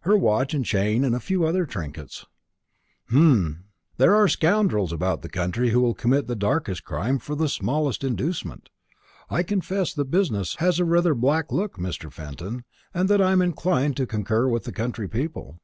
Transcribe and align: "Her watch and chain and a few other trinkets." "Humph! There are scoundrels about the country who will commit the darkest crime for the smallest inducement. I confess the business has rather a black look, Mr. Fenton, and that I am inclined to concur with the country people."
"Her 0.00 0.18
watch 0.18 0.52
and 0.52 0.66
chain 0.66 1.02
and 1.02 1.14
a 1.14 1.18
few 1.18 1.46
other 1.46 1.64
trinkets." 1.64 2.26
"Humph! 3.08 3.56
There 3.96 4.14
are 4.14 4.28
scoundrels 4.28 4.92
about 4.92 5.22
the 5.22 5.30
country 5.30 5.70
who 5.70 5.80
will 5.80 5.94
commit 5.94 6.26
the 6.26 6.36
darkest 6.36 6.84
crime 6.84 7.18
for 7.18 7.34
the 7.34 7.48
smallest 7.48 8.04
inducement. 8.04 8.68
I 9.30 9.42
confess 9.42 9.94
the 9.94 10.04
business 10.04 10.56
has 10.56 10.78
rather 10.78 11.12
a 11.12 11.16
black 11.16 11.50
look, 11.50 11.78
Mr. 11.78 12.12
Fenton, 12.12 12.64
and 12.92 13.08
that 13.08 13.22
I 13.22 13.32
am 13.32 13.40
inclined 13.40 13.96
to 13.96 14.06
concur 14.06 14.46
with 14.46 14.64
the 14.64 14.72
country 14.72 15.08
people." 15.08 15.58